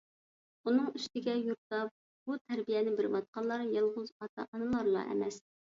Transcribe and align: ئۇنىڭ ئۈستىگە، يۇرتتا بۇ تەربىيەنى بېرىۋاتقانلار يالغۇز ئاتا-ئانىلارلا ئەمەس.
ئۇنىڭ 0.69 0.87
ئۈستىگە، 0.99 1.35
يۇرتتا 1.49 1.83
بۇ 1.91 2.39
تەربىيەنى 2.41 2.97
بېرىۋاتقانلار 2.99 3.69
يالغۇز 3.79 4.13
ئاتا-ئانىلارلا 4.19 5.11
ئەمەس. 5.15 5.45